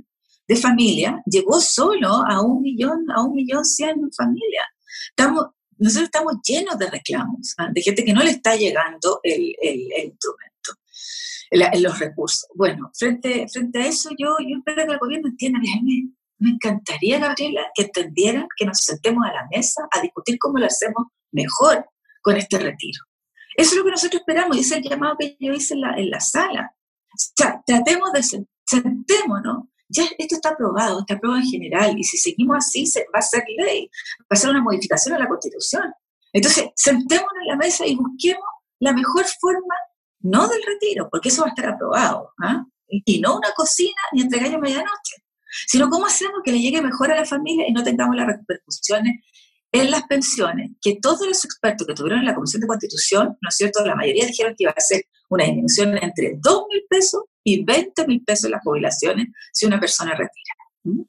de 0.47 0.57
familia, 0.57 1.23
llegó 1.25 1.59
solo 1.59 2.09
a 2.09 2.43
un 2.43 2.61
millón, 2.61 3.11
a 3.17 3.23
un 3.23 3.35
millón 3.35 3.65
cien 3.65 3.97
familias. 4.15 4.67
Estamos, 5.09 5.47
nosotros 5.79 6.05
estamos 6.05 6.35
llenos 6.47 6.79
de 6.79 6.91
reclamos, 6.91 7.55
¿ah? 7.57 7.71
de 7.73 7.81
gente 7.81 8.05
que 8.05 8.13
no 8.13 8.23
le 8.23 8.33
está 8.33 8.57
llegando 8.57 9.21
el, 9.23 9.57
instrumento, 10.05 10.75
los 11.81 11.99
recursos. 11.99 12.47
Bueno, 12.55 12.91
frente, 12.95 13.47
frente 13.51 13.79
a 13.81 13.87
eso, 13.87 14.11
yo, 14.19 14.37
espero 14.39 14.87
que 14.87 14.93
el 14.93 14.99
gobierno 14.99 15.29
entienda, 15.29 15.61
me, 15.61 16.11
me 16.41 16.51
encantaría, 16.51 17.21
Gabriela, 17.21 17.71
que 17.75 17.85
entendieran 17.85 18.47
que 18.55 18.67
nos 18.67 18.81
sentemos 18.81 19.25
a 19.25 19.33
la 19.33 19.47
mesa 19.51 19.89
a 19.91 20.03
discutir 20.03 20.39
cómo 20.39 20.59
lo 20.59 20.67
hacemos 20.67 21.07
mejor, 21.33 21.87
con 22.29 22.37
este 22.37 22.59
retiro. 22.59 23.03
Eso 23.57 23.71
es 23.71 23.77
lo 23.79 23.85
que 23.85 23.91
nosotros 23.93 24.21
esperamos 24.21 24.55
y 24.55 24.61
es 24.61 24.71
el 24.71 24.83
llamado 24.83 25.17
que 25.19 25.35
yo 25.41 25.51
hice 25.55 25.73
en 25.73 25.81
la, 25.81 25.97
en 25.97 26.11
la 26.11 26.21
sala. 26.21 26.75
O 27.07 27.17
sea, 27.17 27.63
tratemos 27.67 28.13
de, 28.13 28.23
sentémonos, 28.67 29.65
ya 29.89 30.05
esto 30.19 30.35
está 30.35 30.51
aprobado, 30.51 31.01
está 31.01 31.15
aprobado 31.15 31.41
en 31.41 31.49
general 31.49 31.99
y 31.99 32.05
si 32.05 32.19
seguimos 32.19 32.59
así 32.59 32.85
se, 32.85 33.07
va 33.15 33.21
a 33.21 33.23
ser 33.23 33.45
ley, 33.57 33.91
va 34.21 34.27
a 34.29 34.37
ser 34.37 34.51
una 34.51 34.61
modificación 34.61 35.15
a 35.15 35.19
la 35.19 35.27
Constitución. 35.27 35.91
Entonces, 36.31 36.67
sentémonos 36.77 37.33
en 37.41 37.49
la 37.49 37.57
mesa 37.57 37.87
y 37.87 37.97
busquemos 37.97 38.45
la 38.79 38.93
mejor 38.93 39.25
forma, 39.41 39.75
no 40.21 40.49
del 40.49 40.63
retiro, 40.67 41.09
porque 41.11 41.31
eso 41.31 41.41
va 41.41 41.49
a 41.49 41.51
estar 41.53 41.71
aprobado, 41.71 42.35
¿ah? 42.43 42.63
y, 42.89 43.21
no 43.21 43.39
una 43.39 43.53
cocina 43.57 44.03
ni 44.13 44.21
entre 44.21 44.41
gallo 44.41 44.59
medianoche, 44.59 45.25
sino 45.67 45.89
cómo 45.89 46.05
hacemos 46.05 46.41
que 46.45 46.53
le 46.53 46.61
llegue 46.61 46.83
mejor 46.83 47.11
a 47.11 47.17
la 47.17 47.25
familia 47.25 47.67
y 47.67 47.73
no 47.73 47.83
tengamos 47.83 48.17
las 48.17 48.27
repercusiones 48.27 49.25
en 49.73 49.91
las 49.91 50.05
pensiones, 50.05 50.71
que 50.81 50.99
todos 51.01 51.27
los 51.27 51.45
expertos 51.45 51.87
que 51.87 51.95
tuvieron 51.95 52.21
en 52.21 52.27
la 52.27 52.35
Comisión 52.35 52.61
de 52.61 52.69
Constitución, 52.69 53.37
¿no 53.41 53.49
es 53.49 53.57
cierto?, 53.57 53.85
la 53.85 53.95
mayoría 53.95 54.27
dijeron 54.27 54.55
que 54.57 54.65
iba 54.65 54.75
a 54.77 54.81
ser 54.81 55.03
una 55.29 55.45
disminución 55.45 55.97
entre 55.99 56.39
2 56.41 56.65
mil 56.71 56.85
pesos 56.89 57.25
y 57.45 57.65
20 57.65 58.07
mil 58.07 58.25
pesos 58.25 58.47
en 58.47 58.53
las 58.53 58.63
jubilaciones 58.63 59.27
si 59.53 59.67
una 59.67 59.79
persona 59.79 60.13
retira. 60.13 60.55
¿Mm? 60.85 61.03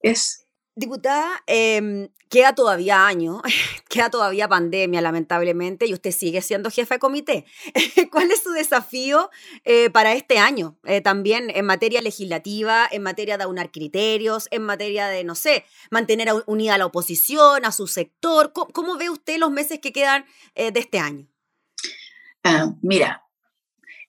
Es 0.00 0.47
Diputada, 0.78 1.42
eh, 1.48 2.08
queda 2.28 2.54
todavía 2.54 3.08
año, 3.08 3.42
queda 3.88 4.10
todavía 4.10 4.46
pandemia, 4.46 5.00
lamentablemente, 5.00 5.86
y 5.86 5.92
usted 5.92 6.12
sigue 6.12 6.40
siendo 6.40 6.70
jefa 6.70 6.94
de 6.94 6.98
comité. 7.00 7.44
¿Cuál 8.12 8.30
es 8.30 8.44
su 8.44 8.52
desafío 8.52 9.28
eh, 9.64 9.90
para 9.90 10.12
este 10.12 10.38
año? 10.38 10.78
Eh, 10.84 11.00
también 11.00 11.50
en 11.52 11.66
materia 11.66 12.00
legislativa, 12.00 12.86
en 12.92 13.02
materia 13.02 13.36
de 13.36 13.42
aunar 13.42 13.72
criterios, 13.72 14.46
en 14.52 14.62
materia 14.62 15.08
de, 15.08 15.24
no 15.24 15.34
sé, 15.34 15.64
mantener 15.90 16.28
unida 16.46 16.76
a 16.76 16.78
la 16.78 16.86
oposición, 16.86 17.64
a 17.64 17.72
su 17.72 17.88
sector. 17.88 18.52
¿Cómo, 18.52 18.96
ve 18.96 19.10
usted 19.10 19.38
los 19.38 19.50
meses 19.50 19.80
que 19.80 19.92
quedan 19.92 20.26
eh, 20.54 20.70
de 20.70 20.78
este 20.78 21.00
año? 21.00 21.26
Ah, 22.44 22.72
mira, 22.82 23.24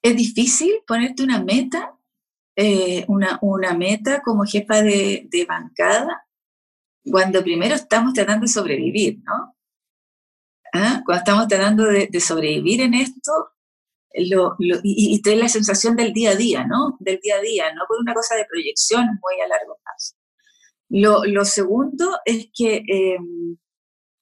es 0.03 0.15
difícil 0.15 0.83
ponerte 0.85 1.23
una 1.23 1.43
meta, 1.43 1.95
una, 3.07 3.39
una, 3.41 3.73
meta 3.73 4.21
como 4.21 4.43
jefa 4.43 4.83
de, 4.83 5.27
de 5.31 5.45
bancada 5.45 6.28
cuando 7.09 7.43
primero 7.43 7.75
estamos 7.75 8.13
tratando 8.13 8.45
de 8.45 8.51
sobrevivir, 8.51 9.19
¿no? 9.23 9.55
¿Ah? 10.73 11.01
Cuando 11.05 11.19
estamos 11.19 11.47
tratando 11.47 11.85
de, 11.85 12.19
sobrevivir 12.19 12.81
en 12.81 12.93
esto 12.93 13.31
lo, 14.15 14.55
y, 14.59 15.21
tener 15.21 15.39
la 15.39 15.49
sensación 15.49 15.95
del 15.95 16.13
día 16.13 16.31
a 16.31 16.35
día, 16.35 16.65
¿no? 16.65 16.97
Del 16.99 17.19
día 17.21 17.35
a 17.35 17.41
día, 17.41 17.73
no 17.73 17.83
por 17.87 17.99
una 17.99 18.13
cosa 18.13 18.35
de 18.35 18.45
proyección 18.45 19.05
muy 19.05 19.41
a 19.43 19.47
largo 19.47 19.79
plazo. 19.83 20.15
Lo, 20.89 21.45
segundo 21.45 22.17
es 22.25 22.47
que 22.53 22.83
em, 22.87 23.57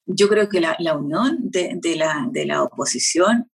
yo 0.06 0.28
creo 0.28 0.48
que 0.48 0.60
la, 0.60 0.76
unión 0.96 1.38
de, 1.40 1.96
la, 1.96 2.26
de 2.30 2.46
la 2.46 2.62
oposición, 2.62 3.50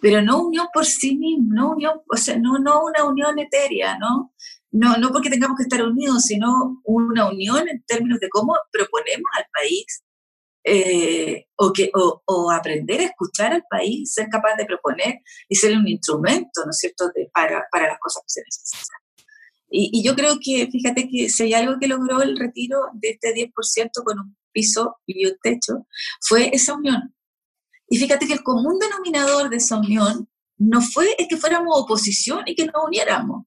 pero 0.00 0.22
no 0.22 0.42
unión 0.42 0.68
por 0.72 0.86
sí 0.86 1.16
misma, 1.16 1.54
no 1.54 1.70
unión, 1.72 2.00
o 2.08 2.16
sea, 2.16 2.38
no, 2.38 2.58
no 2.58 2.84
una 2.84 3.04
unión 3.04 3.38
etérea, 3.38 3.98
¿no? 3.98 4.32
No, 4.72 4.96
no 4.96 5.10
porque 5.10 5.30
tengamos 5.30 5.56
que 5.56 5.64
estar 5.64 5.82
unidos, 5.82 6.24
sino 6.24 6.80
una 6.84 7.28
unión 7.28 7.68
en 7.68 7.82
términos 7.84 8.20
de 8.20 8.28
cómo 8.28 8.54
proponemos 8.70 9.30
al 9.36 9.44
país 9.52 10.02
eh, 10.62 11.46
o, 11.56 11.72
que, 11.72 11.90
o, 11.94 12.50
aprender 12.50 13.00
a 13.00 13.04
escuchar 13.04 13.52
al 13.52 13.64
país, 13.68 14.12
ser 14.12 14.28
capaz 14.28 14.56
de 14.56 14.66
proponer 14.66 15.20
y 15.48 15.56
ser 15.56 15.76
un 15.76 15.88
instrumento, 15.88 16.64
¿no 16.64 16.70
es 16.70 16.78
cierto?, 16.78 17.10
para, 17.32 17.66
para, 17.72 17.88
las 17.88 17.98
cosas 17.98 18.22
que 18.22 18.28
se 18.28 18.42
necesitan. 18.42 18.98
Y, 19.70 19.90
y, 19.92 20.04
yo 20.04 20.14
creo 20.14 20.38
que, 20.42 20.68
fíjate 20.70 21.08
que 21.08 21.30
si 21.30 21.44
hay 21.44 21.54
algo 21.54 21.78
que 21.80 21.88
logró 21.88 22.20
el 22.20 22.38
retiro 22.38 22.78
de 22.92 23.10
este 23.10 23.34
10% 23.34 23.90
con 24.04 24.18
un 24.18 24.36
piso 24.52 24.96
y 25.06 25.26
un 25.26 25.36
techo, 25.42 25.86
fue 26.20 26.50
esa 26.52 26.74
unión. 26.74 27.14
Y 27.88 27.98
fíjate 27.98 28.26
que 28.26 28.34
el 28.34 28.42
común 28.42 28.78
denominador 28.78 29.48
de 29.48 29.56
esa 29.56 29.78
unión 29.78 30.28
no 30.58 30.82
fue 30.82 31.14
el 31.18 31.26
que 31.26 31.38
fuéramos 31.38 31.74
oposición 31.76 32.42
y 32.46 32.54
que 32.54 32.66
nos 32.66 32.84
uniéramos, 32.86 33.46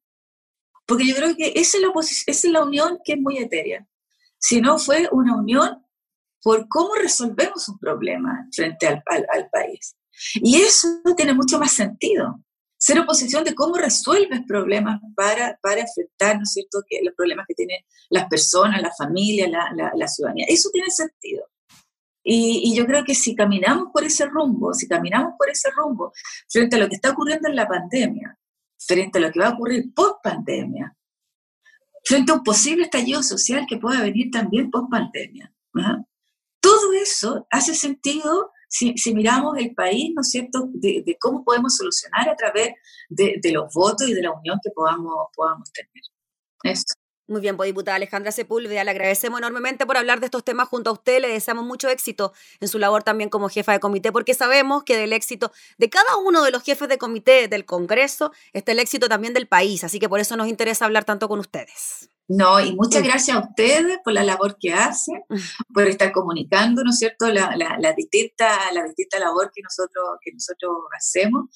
porque 0.85 1.07
yo 1.07 1.15
creo 1.15 1.35
que 1.35 1.53
esa 1.55 1.77
es 1.77 1.83
la, 1.83 1.91
es 2.27 2.43
la 2.45 2.63
unión 2.63 2.99
que 3.03 3.13
es 3.13 3.19
muy 3.19 3.37
etérea. 3.37 3.87
Si 4.37 4.59
no 4.59 4.77
fue 4.77 5.07
una 5.11 5.35
unión 5.37 5.83
por 6.41 6.67
cómo 6.67 6.95
resolvemos 6.95 7.69
un 7.69 7.79
problema 7.79 8.47
frente 8.53 8.85
al, 8.85 9.01
al, 9.07 9.49
país. 9.49 9.95
Y 10.35 10.57
eso 10.57 10.87
tiene 11.15 11.33
mucho 11.33 11.57
más 11.57 11.71
sentido. 11.71 12.43
Ser 12.77 12.99
oposición 12.99 13.45
de 13.45 13.55
cómo 13.55 13.75
resuelves 13.75 14.41
problemas 14.45 14.99
para, 15.15 15.57
para 15.61 15.81
enfrentar, 15.81 16.35
¿no 16.35 16.43
es 16.43 16.51
cierto?, 16.51 16.83
que 16.87 16.99
los 17.01 17.15
problemas 17.15 17.45
que 17.47 17.53
tienen 17.53 17.79
las 18.09 18.27
personas, 18.27 18.81
la 18.81 18.91
familia, 18.91 19.47
la, 19.47 19.91
la, 19.95 20.07
ciudadanía. 20.07 20.45
Eso 20.49 20.69
tiene 20.73 20.89
sentido. 20.89 21.47
Y, 22.25 22.71
y, 22.71 22.75
yo 22.75 22.85
creo 22.85 23.05
que 23.05 23.15
si 23.15 23.35
caminamos 23.35 23.89
por 23.93 24.03
ese 24.03 24.25
rumbo, 24.25 24.73
si 24.73 24.87
caminamos 24.87 25.33
por 25.37 25.49
ese 25.49 25.69
rumbo, 25.71 26.11
frente 26.49 26.75
a 26.75 26.79
lo 26.79 26.89
que 26.89 26.95
está 26.95 27.11
ocurriendo 27.11 27.47
en 27.49 27.55
la 27.55 27.67
pandemia, 27.67 28.37
frente 28.87 29.17
a 29.17 29.21
lo 29.21 29.31
que 29.31 29.39
va 29.39 29.47
a 29.47 29.53
ocurrir 29.53 29.93
post 29.93 30.17
pandemia, 30.23 30.95
frente 32.03 32.31
a 32.31 32.35
un 32.35 32.43
posible 32.43 32.83
estallido 32.83 33.23
social 33.23 33.65
que 33.67 33.77
pueda 33.77 34.01
venir 34.01 34.29
también 34.31 34.69
post 34.69 34.89
pandemia, 34.89 35.53
todo 36.59 36.93
eso 36.93 37.47
hace 37.49 37.73
sentido 37.73 38.51
si, 38.67 39.13
miramos 39.13 39.57
el 39.57 39.75
país, 39.75 40.11
¿no 40.15 40.21
es 40.21 40.29
cierto?, 40.29 40.67
de, 40.73 41.17
cómo 41.19 41.43
podemos 41.43 41.75
solucionar 41.75 42.27
a 42.27 42.35
través 42.35 42.73
de, 43.09 43.39
los 43.51 43.71
votos 43.73 44.07
y 44.07 44.13
de 44.13 44.21
la 44.21 44.31
unión 44.31 44.59
que 44.63 44.71
podamos, 44.71 45.13
podamos 45.35 45.71
tener. 45.71 46.03
Eso. 46.63 47.02
Muy 47.33 47.41
bien, 47.41 47.57
pues 47.57 47.65
diputada 47.65 47.95
Alejandra 47.95 48.31
Sepúlveda, 48.31 48.83
le 48.83 48.91
agradecemos 48.91 49.39
enormemente 49.39 49.87
por 49.87 49.97
hablar 49.97 50.19
de 50.19 50.27
estos 50.27 50.43
temas 50.43 50.67
junto 50.67 50.91
a 50.91 50.93
usted, 50.93 51.19
le 51.19 51.29
deseamos 51.29 51.65
mucho 51.65 51.89
éxito 51.89 52.31
en 52.59 52.67
su 52.67 52.77
labor 52.77 53.01
también 53.01 53.31
como 53.31 53.49
jefa 53.49 53.71
de 53.71 53.79
comité, 53.79 54.11
porque 54.11 54.35
sabemos 54.35 54.83
que 54.83 54.95
del 54.95 55.13
éxito 55.13 55.51
de 55.79 55.89
cada 55.89 56.15
uno 56.17 56.43
de 56.43 56.51
los 56.51 56.61
jefes 56.61 56.87
de 56.87 56.99
comité 56.99 57.47
del 57.47 57.65
Congreso 57.65 58.31
está 58.53 58.73
el 58.73 58.77
éxito 58.77 59.09
también 59.09 59.33
del 59.33 59.47
país, 59.47 59.83
así 59.83 59.97
que 59.97 60.07
por 60.07 60.19
eso 60.19 60.37
nos 60.37 60.47
interesa 60.47 60.85
hablar 60.85 61.05
tanto 61.05 61.27
con 61.27 61.39
ustedes. 61.39 62.07
No, 62.27 62.59
y 62.59 62.75
muchas 62.75 63.01
gracias 63.01 63.35
a 63.35 63.39
ustedes 63.39 63.97
por 64.03 64.13
la 64.13 64.23
labor 64.23 64.55
que 64.59 64.73
hacen, 64.73 65.23
por 65.73 65.87
estar 65.87 66.11
comunicando, 66.11 66.83
¿no 66.83 66.91
es 66.91 66.99
cierto?, 66.99 67.29
la, 67.29 67.55
la, 67.57 67.93
distinta, 67.93 68.71
la 68.73 68.83
distinta 68.83 69.17
labor 69.17 69.51
que 69.51 69.63
nosotros, 69.63 70.19
que 70.21 70.33
nosotros 70.33 70.71
hacemos. 70.95 71.49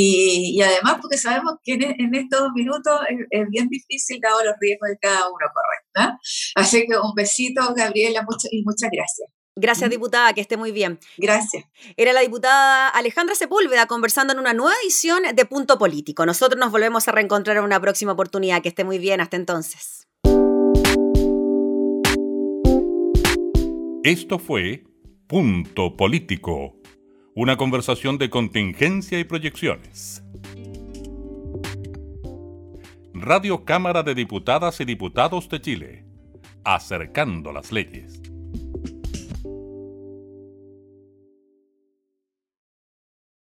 Y, 0.00 0.62
además 0.62 0.98
porque 1.02 1.18
sabemos 1.18 1.54
que 1.64 1.74
en, 1.74 2.14
estos 2.14 2.52
minutos 2.54 3.00
es, 3.30 3.48
bien 3.48 3.66
difícil 3.68 4.20
dado 4.20 4.44
los 4.44 4.54
riesgos 4.60 4.90
de 4.90 4.98
cada 4.98 5.26
uno, 5.26 5.46
¿correcto? 5.52 6.20
Así 6.54 6.86
que 6.86 6.96
un 6.96 7.14
besito, 7.16 7.74
Gabriela, 7.74 8.24
y 8.52 8.62
muchas 8.62 8.90
gracias. 8.92 9.28
Gracias, 9.56 9.90
diputada, 9.90 10.32
que 10.34 10.40
esté 10.40 10.56
muy 10.56 10.70
bien. 10.70 11.00
Gracias. 11.16 11.64
Era 11.96 12.12
la 12.12 12.20
diputada 12.20 12.88
Alejandra 12.90 13.34
Sepúlveda 13.34 13.86
conversando 13.86 14.32
en 14.32 14.38
una 14.38 14.54
nueva 14.54 14.72
edición 14.84 15.24
de 15.34 15.44
Punto 15.46 15.78
Político. 15.78 16.24
Nosotros 16.24 16.60
nos 16.60 16.70
volvemos 16.70 17.08
a 17.08 17.12
reencontrar 17.12 17.56
en 17.56 17.64
una 17.64 17.80
próxima 17.80 18.12
oportunidad. 18.12 18.62
Que 18.62 18.68
esté 18.68 18.84
muy 18.84 18.98
bien. 18.98 19.20
Hasta 19.20 19.36
entonces. 19.36 20.06
Esto 24.04 24.38
fue 24.38 24.84
Punto 25.26 25.96
Político, 25.96 26.77
una 27.40 27.56
conversación 27.56 28.18
de 28.18 28.30
contingencia 28.30 29.20
y 29.20 29.22
proyecciones. 29.22 30.24
Radio 33.14 33.64
Cámara 33.64 34.02
de 34.02 34.16
Diputadas 34.16 34.80
y 34.80 34.84
Diputados 34.84 35.48
de 35.48 35.60
Chile, 35.60 36.04
acercando 36.64 37.52
las 37.52 37.70
leyes. 37.70 38.20